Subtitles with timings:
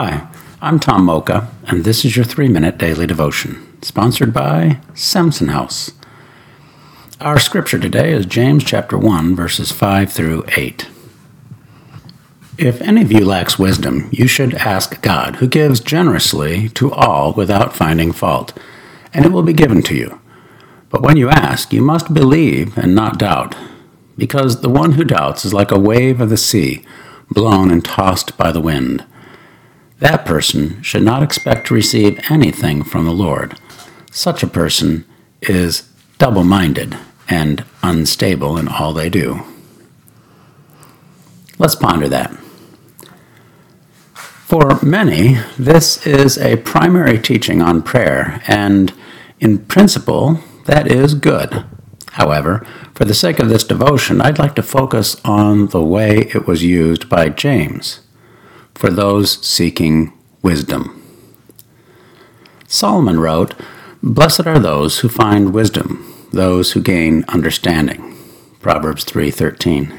[0.00, 0.28] Hi,
[0.62, 5.90] I'm Tom Mocha, and this is your three minute daily devotion, sponsored by Samson House.
[7.20, 10.88] Our scripture today is James chapter 1, verses 5 through 8.
[12.58, 17.32] If any of you lacks wisdom, you should ask God, who gives generously to all
[17.32, 18.56] without finding fault,
[19.12, 20.20] and it will be given to you.
[20.90, 23.56] But when you ask, you must believe and not doubt,
[24.16, 26.84] because the one who doubts is like a wave of the sea,
[27.32, 29.04] blown and tossed by the wind.
[30.00, 33.58] That person should not expect to receive anything from the Lord.
[34.12, 35.04] Such a person
[35.42, 36.96] is double minded
[37.28, 39.42] and unstable in all they do.
[41.58, 42.32] Let's ponder that.
[44.14, 48.94] For many, this is a primary teaching on prayer, and
[49.40, 51.64] in principle, that is good.
[52.12, 56.46] However, for the sake of this devotion, I'd like to focus on the way it
[56.46, 58.00] was used by James
[58.78, 61.02] for those seeking wisdom.
[62.68, 63.54] Solomon wrote,
[64.04, 68.16] Blessed are those who find wisdom, those who gain understanding.
[68.60, 69.92] Proverbs 3:13.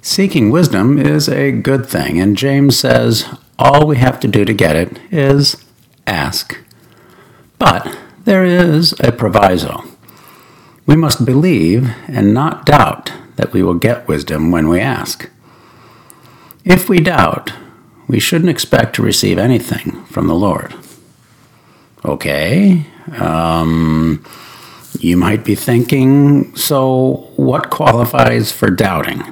[0.00, 3.26] Seeking wisdom is a good thing, and James says
[3.58, 5.56] all we have to do to get it is
[6.06, 6.56] ask.
[7.58, 9.84] But there is a proviso.
[10.86, 15.28] We must believe and not doubt that we will get wisdom when we ask.
[16.68, 17.54] If we doubt,
[18.08, 20.74] we shouldn't expect to receive anything from the Lord.
[22.04, 22.84] Okay,
[23.16, 24.22] um,
[25.00, 29.22] you might be thinking, so what qualifies for doubting?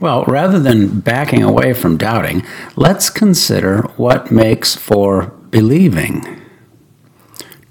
[0.00, 6.40] Well, rather than backing away from doubting, let's consider what makes for believing.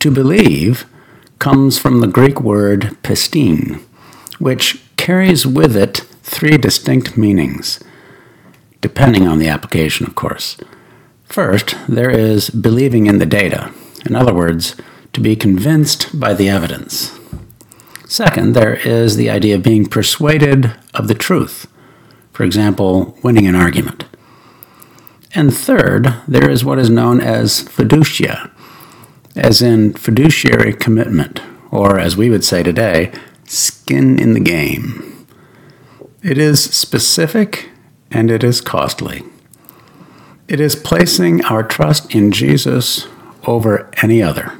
[0.01, 0.85] To believe
[1.39, 3.83] comes from the Greek word pistine,
[4.37, 7.79] which carries with it three distinct meanings
[8.81, 10.57] depending on the application, of course.
[11.25, 13.71] First, there is believing in the data,
[14.05, 14.75] in other words,
[15.13, 17.17] to be convinced by the evidence.
[18.07, 21.67] Second, there is the idea of being persuaded of the truth,
[22.33, 24.05] for example, winning an argument.
[25.35, 28.49] And third, there is what is known as fiducia,
[29.35, 33.11] as in fiduciary commitment, or as we would say today,
[33.45, 35.27] skin in the game.
[36.23, 37.68] It is specific
[38.11, 39.23] and it is costly.
[40.47, 43.07] It is placing our trust in Jesus
[43.45, 44.53] over any other.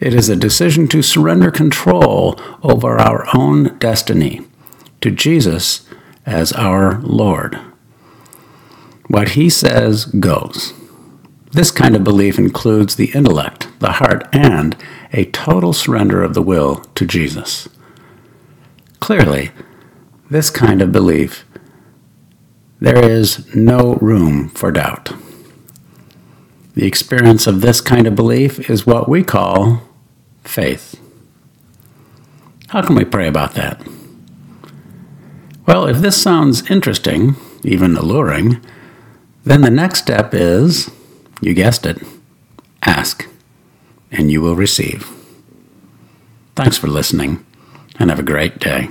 [0.00, 4.42] It is a decision to surrender control over our own destiny
[5.00, 5.86] to Jesus
[6.24, 7.58] as our Lord.
[9.08, 10.72] What he says goes.
[11.52, 14.76] This kind of belief includes the intellect, the heart, and
[15.12, 17.68] a total surrender of the will to Jesus.
[19.00, 19.50] Clearly,
[20.28, 21.44] this kind of belief
[22.80, 25.12] there is no room for doubt.
[26.74, 29.82] The experience of this kind of belief is what we call
[30.44, 31.00] faith.
[32.68, 33.86] How can we pray about that?
[35.66, 38.64] Well, if this sounds interesting, even alluring,
[39.44, 40.90] then the next step is
[41.40, 42.02] you guessed it
[42.82, 43.26] ask,
[44.10, 45.10] and you will receive.
[46.54, 47.44] Thanks for listening,
[47.98, 48.88] and have a great day.